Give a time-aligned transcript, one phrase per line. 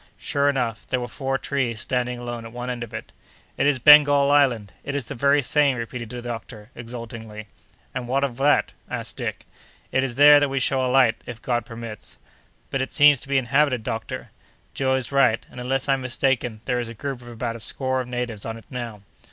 [0.17, 3.11] Sure enough, there were four trees standing alone at one end of it.
[3.55, 4.73] "It is Bengal Island!
[4.83, 7.45] It is the very same," repeated the doctor, exultingly.
[7.93, 9.45] "And what of that?" asked Dick.
[9.91, 12.17] "It is there that we shall alight, if God permits."
[12.71, 14.31] "But, it seems to be inhabited, doctor."
[14.73, 18.01] "Joe is right; and, unless I'm mistaken, there is a group of about a score
[18.01, 19.03] of natives on it now."